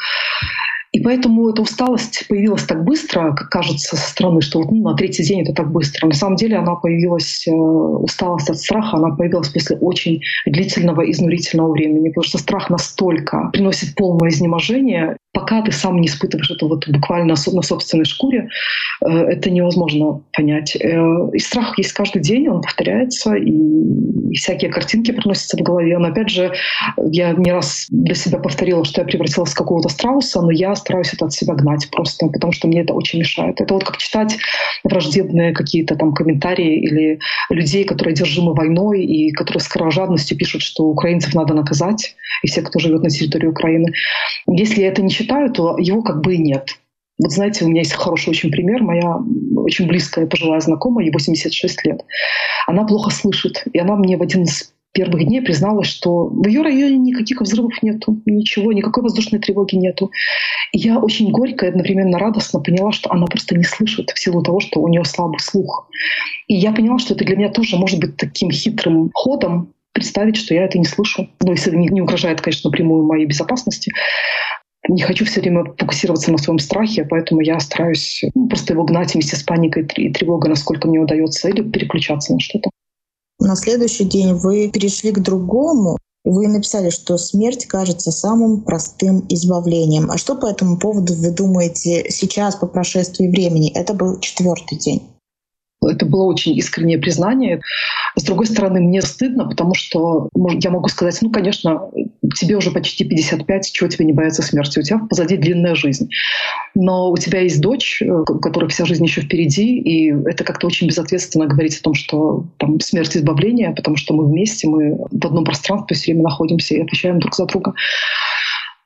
[0.92, 4.94] И поэтому эта усталость появилась так быстро, как кажется со стороны, что вот, ну, на
[4.96, 6.06] третий день это так быстро.
[6.06, 11.72] На самом деле она появилась, э, усталость от страха, она появилась после очень длительного, изнурительного
[11.72, 16.88] времени, потому что страх настолько приносит полное изнеможение, пока ты сам не испытываешь это вот
[16.88, 18.48] буквально на собственной шкуре,
[19.00, 20.76] э, это невозможно понять.
[20.76, 25.96] Э, и страх есть каждый день, он повторяется, и всякие картинки проносятся в голове.
[25.98, 26.52] Но опять же,
[27.10, 31.14] я не раз для себя повторила, что я превратилась в какого-то страуса, но я стараюсь
[31.14, 33.60] это от себя гнать просто, потому что мне это очень мешает.
[33.60, 34.38] Это вот как читать
[34.82, 37.20] враждебные какие-то там комментарии или
[37.50, 42.62] людей, которые одержимы войной и которые с кровожадностью пишут, что украинцев надо наказать, и все,
[42.62, 43.92] кто живет на территории Украины.
[44.48, 46.78] Если я это не читаю, то его как бы и нет.
[47.20, 48.82] Вот знаете, у меня есть хороший очень пример.
[48.82, 49.16] Моя
[49.56, 52.04] очень близкая пожилая знакомая, ей 86 лет.
[52.66, 53.64] Она плохо слышит.
[53.72, 57.82] И она мне в один из первых дней призналась, что в ее районе никаких взрывов
[57.82, 60.10] нету, ничего, никакой воздушной тревоги нету.
[60.72, 64.42] И я очень горько и одновременно радостно поняла, что она просто не слышит в силу
[64.42, 65.88] того, что у нее слабый слух.
[66.46, 70.54] И я поняла, что это для меня тоже может быть таким хитрым ходом представить, что
[70.54, 71.28] я это не слышу.
[71.42, 73.92] Ну, если не, не угрожает, конечно, напрямую моей безопасности.
[74.88, 79.12] Не хочу все время фокусироваться на своем страхе, поэтому я стараюсь ну, просто его гнать
[79.12, 82.70] вместе с паникой и тревогой, насколько мне удается, или переключаться на что-то.
[83.38, 85.98] На следующий день вы перешли к другому.
[86.24, 90.10] Вы написали, что смерть кажется самым простым избавлением.
[90.10, 93.70] А что по этому поводу вы думаете сейчас, по прошествии времени?
[93.70, 95.02] Это был четвертый день.
[95.86, 97.60] Это было очень искреннее признание.
[98.16, 101.88] С другой стороны, мне стыдно, потому что я могу сказать, ну, конечно,
[102.36, 104.80] тебе уже почти 55, чего тебе не бояться смерти?
[104.80, 106.10] У тебя позади длинная жизнь.
[106.74, 110.66] Но у тебя есть дочь, э, у которой вся жизнь еще впереди, и это как-то
[110.66, 115.26] очень безответственно говорить о том, что там смерть избавления, потому что мы вместе, мы в
[115.26, 117.74] одном пространстве все время находимся и отвечаем друг за друга.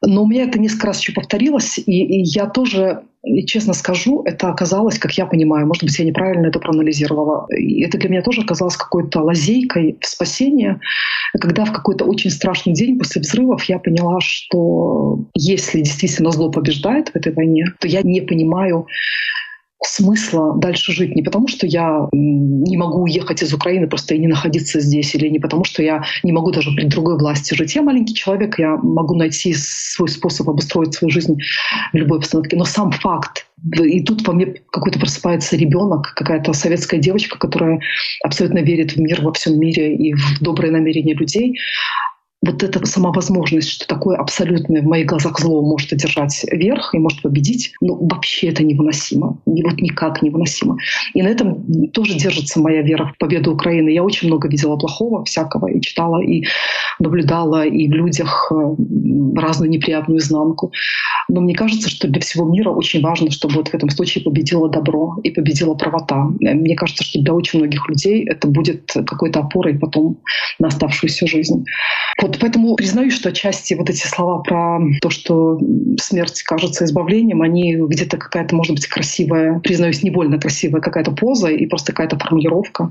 [0.04, 3.02] Но у меня это несколько раз еще повторилось, и, и я тоже,
[3.46, 7.46] честно скажу, это оказалось, как я понимаю, может быть, я неправильно это проанализировала.
[7.56, 10.80] И это для меня тоже оказалось какой-то лазейкой в спасение,
[11.40, 17.10] когда в какой-то очень страшный день после взрывов я поняла, что если действительно зло побеждает
[17.10, 18.86] в этой войне, то я не понимаю,
[19.84, 21.14] смысла дальше жить.
[21.14, 25.28] Не потому, что я не могу уехать из Украины просто и не находиться здесь, или
[25.28, 27.74] не потому, что я не могу даже при другой власти жить.
[27.74, 31.36] Я маленький человек, я могу найти свой способ обустроить свою жизнь
[31.92, 32.56] в любой обстановке.
[32.56, 33.46] Но сам факт
[33.80, 37.80] и тут во мне какой-то просыпается ребенок, какая-то советская девочка, которая
[38.24, 41.58] абсолютно верит в мир во всем мире и в добрые намерения людей
[42.44, 46.98] вот эта сама возможность, что такое абсолютное в моих глазах зло может одержать верх и
[46.98, 49.38] может победить, ну, вообще это невыносимо.
[49.46, 50.76] И вот никак невыносимо.
[51.14, 53.90] И на этом тоже держится моя вера в победу Украины.
[53.90, 56.44] Я очень много видела плохого всякого и читала, и
[56.98, 58.74] наблюдала, и в людях э,
[59.36, 60.72] разную неприятную изнанку.
[61.28, 64.68] Но мне кажется, что для всего мира очень важно, чтобы вот в этом случае победило
[64.68, 66.28] добро и победила правота.
[66.40, 70.18] Мне кажется, что для очень многих людей это будет какой-то опорой потом
[70.58, 71.64] на оставшуюся жизнь.
[72.20, 75.60] Вот вот поэтому признаюсь, что отчасти вот эти слова про то, что
[76.00, 81.66] смерть кажется избавлением, они где-то какая-то, может быть, красивая, признаюсь, невольно красивая какая-то поза и
[81.66, 82.90] просто какая-то формулировка.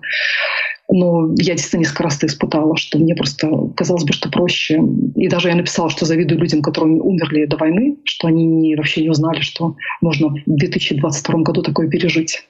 [0.92, 4.80] Но я действительно несколько раз это испытала, что мне просто казалось бы, что проще.
[5.16, 9.10] И даже я написала, что завидую людям, которые умерли до войны, что они вообще не
[9.10, 12.44] узнали, что можно в 2022 году такое пережить.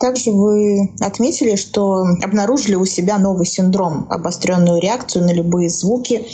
[0.00, 6.24] Также вы отметили, что обнаружили у себя новый синдром, обостренную реакцию на любые звуки,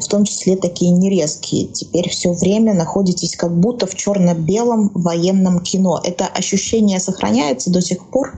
[0.00, 1.68] в том числе такие нерезкие.
[1.68, 6.00] Теперь все время находитесь как будто в черно-белом военном кино.
[6.02, 8.34] Это ощущение сохраняется до сих пор?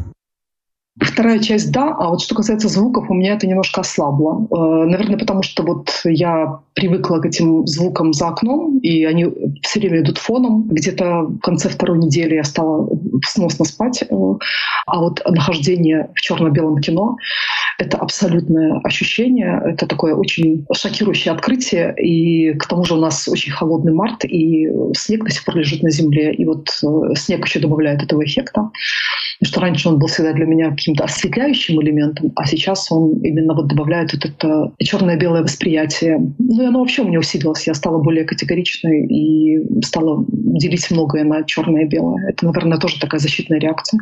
[1.00, 4.46] Вторая часть— да, а вот что касается звуков, у меня это немножко ослабло.
[4.50, 9.26] Э, наверное, потому что вот я привыкла к этим звукам за окном, и они
[9.62, 10.68] все время идут фоном.
[10.68, 12.88] Где-то в конце второй недели я стала
[13.24, 14.02] сносно спать.
[14.02, 14.14] Э,
[14.86, 17.16] а вот нахождение в черно-белом кино—
[17.78, 19.60] это абсолютное ощущение.
[19.64, 21.94] Это такое очень шокирующее открытие.
[21.96, 25.82] И к тому же у нас очень холодный март, и снег до сих пор лежит
[25.82, 26.34] на земле.
[26.34, 28.70] И вот э, снег еще добавляет этого эффекта.
[29.42, 33.68] Что раньше он был всегда для меня каким-то осветляющим элементом, а сейчас он именно вот
[33.68, 36.18] добавляет вот это черное-белое восприятие.
[36.38, 37.66] Ну и оно вообще у меня усилилось.
[37.66, 42.30] Я стала более категоричной и стала делить многое на черное и белое.
[42.30, 44.00] Это, наверное, тоже такая защитная реакция.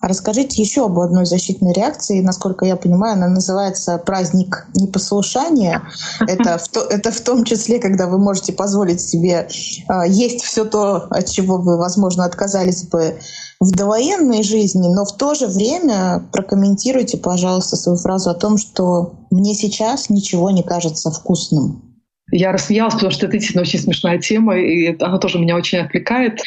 [0.00, 2.20] А расскажите еще об одной защитной реакции.
[2.20, 5.82] Насколько я понимаю, она называется праздник непослушания.
[6.28, 10.66] Это в, то, это в том числе, когда вы можете позволить себе э, есть все
[10.66, 13.18] то, от чего вы, возможно, отказались бы
[13.60, 19.14] в довоенной жизни, но в то же время прокомментируйте, пожалуйста, свою фразу о том, что
[19.30, 21.93] мне сейчас ничего не кажется вкусным.
[22.32, 26.40] Я рассмеялась, потому что это действительно очень смешная тема, и она тоже меня очень отвлекает.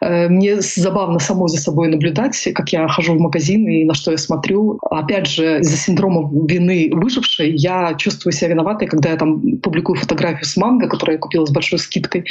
[0.00, 4.12] Э, мне забавно самой за собой наблюдать, как я хожу в магазин и на что
[4.12, 4.78] я смотрю.
[4.90, 6.90] Опять же, из-за синдрома вины
[7.36, 11.46] выжившей я чувствую себя виноватой, когда я там публикую фотографию с манго, которую я купила
[11.46, 12.24] с большой скидкой,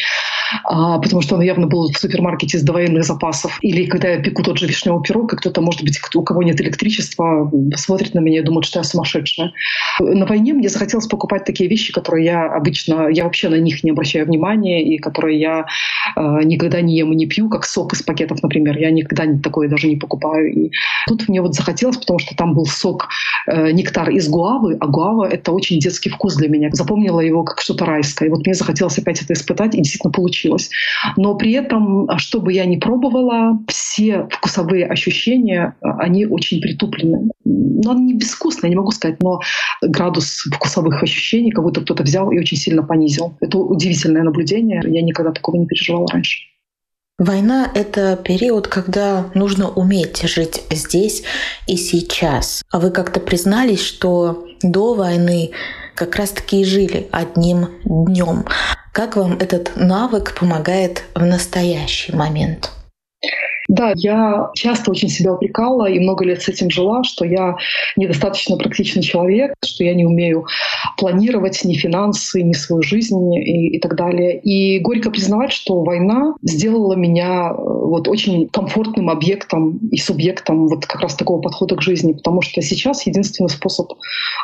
[0.63, 3.57] а, потому что он явно был в супермаркете с довоенных запасов.
[3.61, 6.61] Или когда я пеку тот же вишневый пирог, и кто-то, может быть, у кого нет
[6.61, 9.51] электричества, смотрит на меня и думает, что я сумасшедшая.
[9.99, 13.91] На войне мне захотелось покупать такие вещи, которые я обычно я вообще на них не
[13.91, 15.65] обращаю внимания, и которые я
[16.15, 18.77] э, никогда не ем и не пью, как сок из пакетов, например.
[18.77, 20.51] Я никогда такое даже не покупаю.
[20.51, 20.71] И
[21.07, 23.07] тут мне вот захотелось, потому что там был сок
[23.47, 26.69] э, нектар из гуавы, а гуава— это очень детский вкус для меня.
[26.71, 28.29] Запомнила его как что-то райское.
[28.29, 30.69] И вот мне захотелось опять это испытать, и действительно получилось.
[31.17, 37.29] Но при этом, что бы я ни пробовала, все вкусовые ощущения, они очень притуплены.
[37.43, 39.41] Ну, они не безвкусные, не могу сказать, но
[39.81, 43.33] градус вкусовых ощущений, как будто кто-то взял и очень сильно понизил.
[43.41, 44.81] Это удивительное наблюдение.
[44.85, 46.54] Я никогда такого не переживала раньше.
[47.17, 51.23] Война— это период, когда нужно уметь жить здесь
[51.65, 52.61] и сейчас.
[52.71, 55.51] А вы как-то признались, что до войны
[55.95, 58.45] как раз-таки и жили одним днем.
[58.91, 62.71] Как вам этот навык помогает в настоящий момент?
[63.75, 67.57] Да, я часто очень себя упрекала и много лет с этим жила, что я
[67.97, 70.45] недостаточно практичный человек, что я не умею
[70.97, 74.39] планировать ни финансы, ни свою жизнь и, и так далее.
[74.39, 80.85] И горько признавать, что война сделала меня э, вот очень комфортным объектом и субъектом вот
[80.85, 83.91] как раз такого подхода к жизни, потому что сейчас единственный способ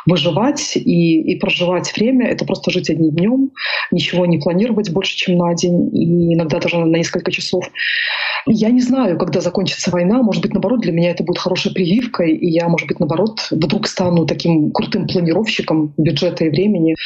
[0.04, 3.50] выживать и, и проживать время— это просто жить одним днем,
[3.90, 7.64] ничего не планировать больше, чем на день, и иногда даже на несколько часов.
[8.46, 10.20] Я не знаю, когда закончится война.
[10.20, 13.86] Может быть, наоборот, для меня это будет хорошей прививкой, и я, может быть, наоборот, вдруг
[13.86, 16.96] стану таким крутым планировщиком бюджета и времени.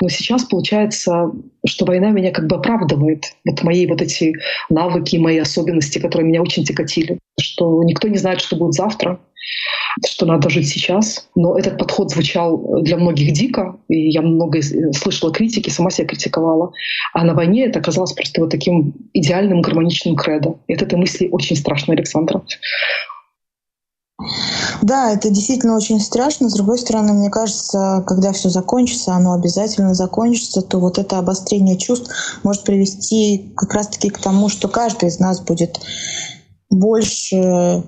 [0.00, 1.32] Но сейчас получается,
[1.66, 3.24] что война меня как бы оправдывает.
[3.44, 4.34] Вот мои вот эти
[4.70, 7.18] навыки, мои особенности, которые меня очень тяготили.
[7.40, 9.18] Что никто не знает, что будет завтра
[10.06, 11.28] что надо жить сейчас.
[11.34, 14.60] Но этот подход звучал для многих дико, и я много
[14.92, 16.72] слышала критики, сама себя критиковала.
[17.12, 20.56] А на войне это оказалось просто вот таким идеальным гармоничным кредо.
[20.66, 22.42] И от этой мысли очень страшно, Александра.
[24.82, 26.48] Да, это действительно очень страшно.
[26.48, 31.76] С другой стороны, мне кажется, когда все закончится, оно обязательно закончится, то вот это обострение
[31.76, 32.10] чувств
[32.42, 35.80] может привести как раз-таки к тому, что каждый из нас будет
[36.70, 37.82] больше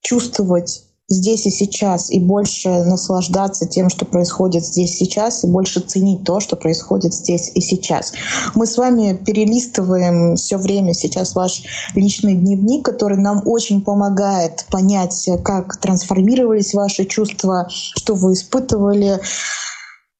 [0.00, 6.24] чувствовать здесь и сейчас, и больше наслаждаться тем, что происходит здесь сейчас, и больше ценить
[6.24, 8.12] то, что происходит здесь и сейчас.
[8.54, 11.62] Мы с вами перелистываем все время сейчас ваш
[11.94, 19.20] личный дневник, который нам очень помогает понять, как трансформировались ваши чувства, что вы испытывали.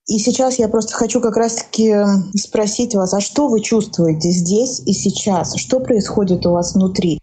[0.07, 1.95] И сейчас я просто хочу как раз-таки
[2.35, 5.55] спросить вас, а что вы чувствуете здесь и сейчас?
[5.57, 7.18] Что происходит у вас внутри?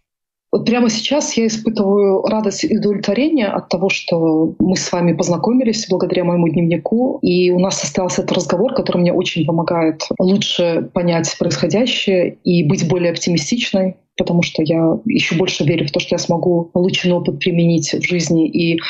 [0.56, 5.86] Вот прямо сейчас я испытываю радость и удовлетворение от того, что мы с вами познакомились
[5.86, 11.36] благодаря моему дневнику, и у нас состоялся этот разговор, который мне очень помогает лучше понять
[11.38, 16.18] происходящее и быть более оптимистичной потому что я еще больше верю в то, что я
[16.18, 18.80] смогу полученный опыт применить в жизни и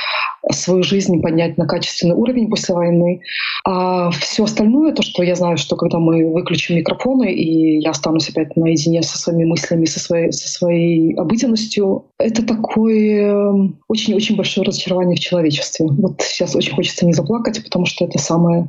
[0.53, 3.21] свою жизнь поднять на качественный уровень после войны.
[3.65, 8.29] А все остальное, то, что я знаю, что когда мы выключим микрофоны, и я останусь
[8.29, 15.17] опять наедине со своими мыслями, со своей, со своей обыденностью, это такое очень-очень большое разочарование
[15.17, 15.87] в человечестве.
[15.87, 18.69] Вот сейчас очень хочется не заплакать, потому что это самое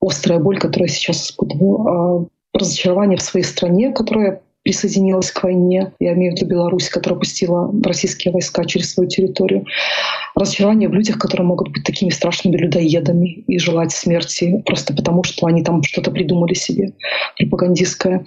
[0.00, 1.86] острая боль, которую я сейчас испытываю.
[1.88, 5.92] А разочарование в своей стране, которая присоединилась к войне.
[6.00, 9.66] Я имею в виду Беларусь, которая пустила российские войска через свою территорию.
[10.34, 15.46] Разочарование в людях, которые могут быть такими страшными людоедами и желать смерти просто потому, что
[15.46, 16.94] они там что-то придумали себе
[17.38, 18.24] пропагандистское.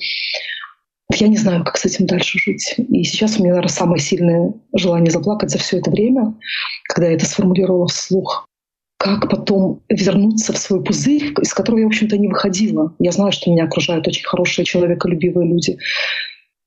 [1.13, 2.75] Я не знаю, как с этим дальше жить.
[2.77, 6.35] И сейчас у меня, наверное, самое сильное желание заплакать за все это время,
[6.88, 8.47] когда я это сформулировала вслух
[8.97, 12.93] как потом вернуться в свой пузырь, из которого я, в общем-то, не выходила.
[12.99, 15.77] Я знаю, что меня окружают очень хорошие, человеколюбивые люди.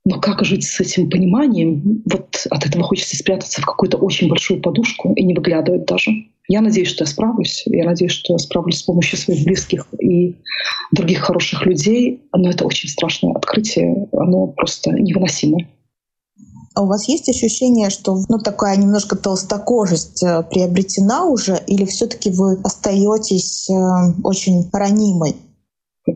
[0.05, 2.03] Но как жить с этим пониманием?
[2.11, 6.11] Вот от этого хочется спрятаться в какую-то очень большую подушку и не выглядывать даже.
[6.49, 7.63] Я надеюсь, что я справлюсь.
[7.67, 10.37] Я надеюсь, что я справлюсь с помощью своих близких и
[10.93, 12.23] других хороших людей.
[12.33, 14.09] Но это очень страшное открытие.
[14.13, 15.69] Оно просто невыносимое.
[16.81, 22.31] А у вас есть ощущение, что ну, такая немножко толстокожесть э, приобретена уже, или все-таки
[22.31, 23.75] вы остаетесь э,
[24.25, 25.37] очень ранимой?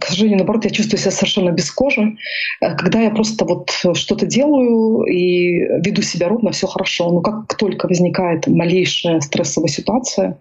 [0.01, 2.17] К сожалению, наоборот, я чувствую себя совершенно без кожи.
[2.61, 7.11] Э, когда я просто вот что-то делаю и веду себя ровно, все хорошо.
[7.11, 10.39] Но как только возникает малейшая стрессовая ситуация,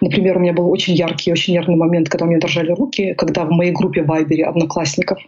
[0.00, 3.44] например, у меня был очень яркий, очень нервный момент, когда у меня дрожали руки, когда
[3.44, 5.18] в моей группе в Вайбере одноклассников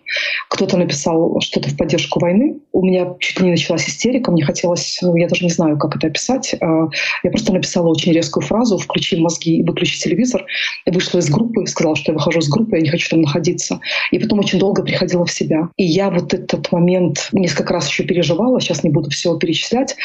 [0.49, 4.99] кто-то написал что-то в поддержку войны, у меня чуть ли не началась истерика, мне хотелось,
[5.03, 6.89] ну, я даже не знаю, как это описать, э,
[7.23, 10.45] я просто написала очень резкую фразу «включи мозги и выключи телевизор»,
[10.87, 13.81] вышла из группы, сказала, что я выхожу из группы, я не хочу там находиться находиться.
[14.11, 15.69] И потом очень долго приходила в себя.
[15.77, 19.97] И я вот этот момент несколько раз еще переживала, сейчас не буду все перечислять,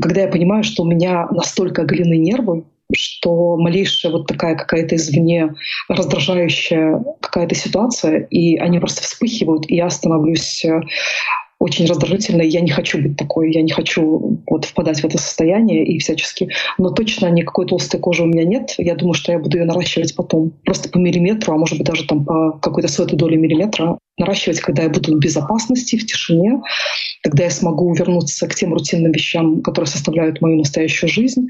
[0.00, 5.54] когда я понимаю, что у меня настолько оголены нервы, что малейшая вот такая какая-то извне
[5.88, 10.64] раздражающая какая-то ситуация, и они просто вспыхивают, и я становлюсь
[11.58, 12.42] очень раздражительно.
[12.42, 16.48] Я не хочу быть такой, я не хочу вот впадать в это состояние и всячески.
[16.78, 18.74] Но точно никакой толстой кожи у меня нет.
[18.78, 20.52] Я думаю, что я буду ее наращивать потом.
[20.64, 24.84] Просто по миллиметру, а может быть даже там по какой-то сотой доли миллиметра наращивать, когда
[24.84, 26.60] я буду в безопасности, в тишине,
[27.22, 31.46] когда я смогу вернуться к тем рутинным вещам, которые составляют мою настоящую жизнь.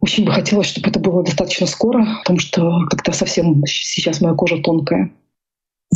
[0.00, 4.58] Очень бы хотелось, чтобы это было достаточно скоро, потому что как-то совсем сейчас моя кожа
[4.58, 5.12] тонкая.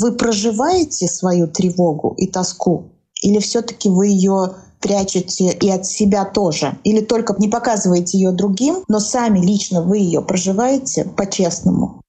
[0.00, 2.92] Вы проживаете свою тревогу и тоску
[3.22, 6.78] или все-таки вы ее прячете и от себя тоже?
[6.84, 12.00] Или только не показываете ее другим, но сами лично вы ее проживаете по-честному?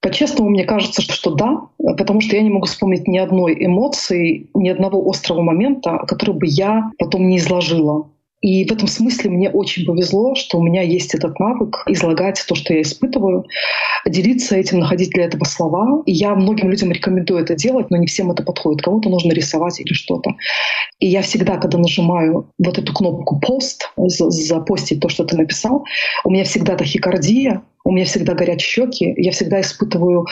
[0.00, 4.68] По-честному, мне кажется, что да, потому что я не могу вспомнить ни одной эмоции, ни
[4.68, 8.08] одного острого момента, который бы я потом не изложила.
[8.42, 12.56] И в этом смысле мне очень повезло, что у меня есть этот навык излагать то,
[12.56, 13.46] что я испытываю,
[14.04, 16.02] делиться этим, находить для этого слова.
[16.06, 18.82] И я многим людям рекомендую это делать, но не всем это подходит.
[18.82, 20.32] Кому-то нужно рисовать или что-то.
[20.98, 25.84] И я всегда, когда нажимаю вот эту кнопку «пост», запостить то, что ты написал,
[26.24, 30.26] у меня всегда тахикардия, у меня всегда горят щеки, я всегда испытываю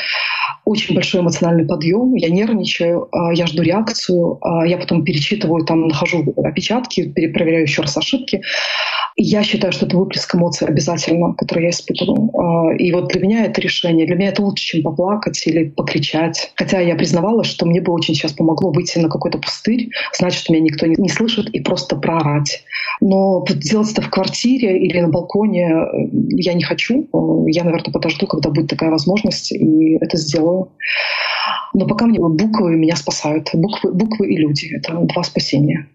[0.64, 5.88] очень большой эмоциональный подъем, я нервничаю, а, я жду реакцию, а, я потом перечитываю, там
[5.88, 8.42] нахожу опечатки, перепроверяю еще раз ошибки.
[9.16, 12.30] Я считаю, что это выплеск эмоций обязательно, который я испытываю.
[12.38, 14.06] А, и вот для меня это решение.
[14.06, 16.52] Для меня это лучше, чем поплакать или покричать.
[16.56, 20.60] Хотя я признавала, что мне бы очень сейчас помогло выйти на какой-то пустырь, значит, меня
[20.60, 22.64] никто не слышит, и просто проорать.
[23.00, 25.86] Но делать это в квартире или на балконе э,
[26.36, 27.08] я не хочу.
[27.46, 30.72] Я, наверное, подожду, когда будет такая возможность, и это сделаю.
[31.74, 33.50] Но пока мне буквы меня спасают.
[33.54, 35.88] Буквы, буквы и люди— это два спасения.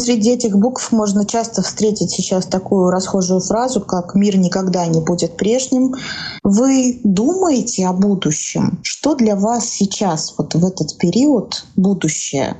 [0.00, 5.36] Среди этих букв можно часто встретить сейчас такую расхожую фразу, как «мир никогда не будет
[5.36, 5.94] прежним».
[6.42, 8.78] Вы думаете о будущем?
[8.82, 12.56] Что для вас сейчас, вот в этот период, будущее?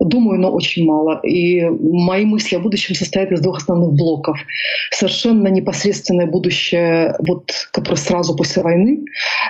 [0.00, 1.20] Думаю, но очень мало.
[1.24, 4.38] И мои мысли о будущем состоят из двух основных блоков.
[4.92, 9.04] Совершенно непосредственное будущее, вот, которое сразу после войны.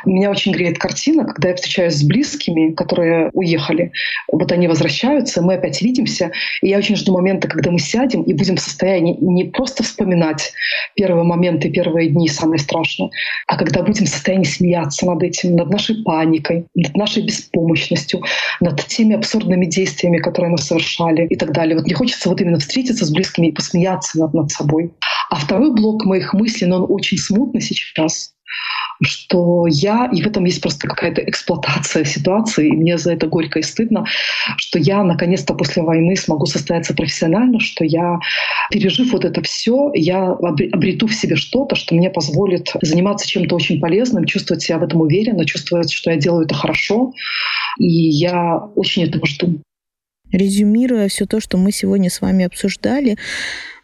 [0.07, 3.93] Меня очень греет картина, когда я встречаюсь с близкими, которые уехали.
[4.33, 6.31] Вот они возвращаются, мы опять видимся.
[6.63, 10.53] И я очень жду момента, когда мы сядем и будем в состоянии не просто вспоминать
[10.95, 13.11] первые моменты, первые дни, самое страшное,
[13.47, 18.23] а когда будем в состоянии смеяться над этим, над нашей паникой, над нашей беспомощностью,
[18.61, 21.75] над теми абсурдными действиями, которые которые мы совершали и так далее.
[21.75, 24.93] Вот мне хочется вот именно встретиться с близкими и посмеяться над, над собой.
[25.31, 28.33] А второй блок моих мыслей, но он очень смутный сейчас.
[29.03, 33.59] что я, и в этом есть просто какая-то эксплуатация ситуации, и мне за это горько
[33.59, 34.05] и стыдно,
[34.57, 38.19] что я наконец-то после войны смогу состояться профессионально, что я,
[38.71, 43.81] пережив вот это все, я обрету в себе что-то, что мне позволит заниматься чем-то очень
[43.81, 47.13] полезным, чувствовать себя в этом уверенно, чувствовать, что я делаю это хорошо,
[47.79, 49.61] и я очень этого жду.
[50.33, 53.17] Резюмируя все то, что мы сегодня с вами обсуждали,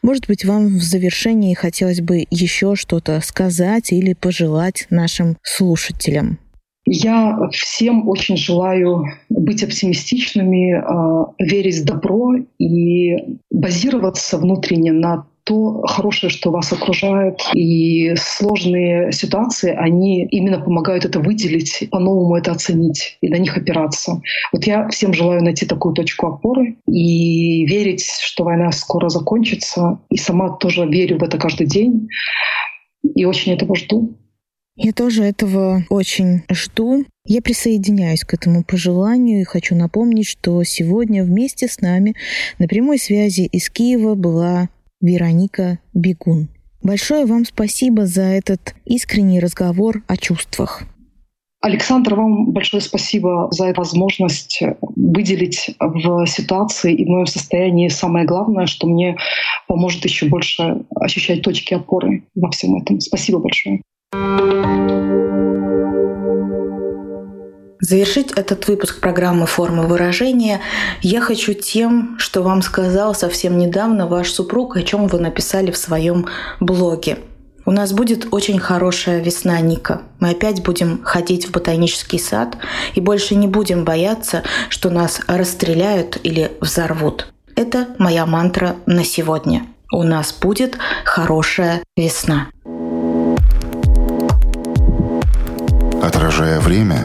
[0.02, 6.38] может быть, вам в завершении хотелось бы еще что-то сказать или пожелать нашим слушателям?
[6.86, 15.82] Я всем очень желаю быть оптимистичными, а, верить в добро и базироваться внутренне на то
[15.82, 17.40] хорошее, что вас окружает.
[17.54, 24.22] И сложные ситуации, они именно помогают это выделить, по-новому это оценить и на них опираться.
[24.52, 30.00] Вот я всем желаю найти такую точку опоры и верить, что война скоро закончится.
[30.10, 32.08] И сама тоже верю в это каждый день.
[33.14, 34.16] И очень этого жду.
[34.76, 37.04] Я тоже этого очень жду.
[37.26, 42.14] Я присоединяюсь к этому пожеланию и хочу напомнить, что сегодня вместе с нами
[42.58, 44.68] на прямой связи из Киева была
[45.04, 46.48] Вероника Бегун.
[46.82, 50.82] Большое вам спасибо за этот искренний разговор о чувствах.
[51.60, 54.60] Александр, вам большое спасибо за возможность
[54.96, 59.16] выделить в ситуации и в моем состоянии самое главное, что мне
[59.66, 63.00] поможет еще больше ощущать точки опоры во всем этом.
[63.00, 63.80] Спасибо большое.
[67.86, 70.62] Завершить этот выпуск программы «Форма выражения»
[71.02, 75.76] я хочу тем, что вам сказал совсем недавно ваш супруг, о чем вы написали в
[75.76, 76.26] своем
[76.60, 77.18] блоге.
[77.66, 80.00] У нас будет очень хорошая весна, Ника.
[80.18, 82.56] Мы опять будем ходить в ботанический сад
[82.94, 87.34] и больше не будем бояться, что нас расстреляют или взорвут.
[87.54, 89.66] Это моя мантра на сегодня.
[89.92, 92.48] У нас будет хорошая весна.
[96.02, 97.04] Отражая время,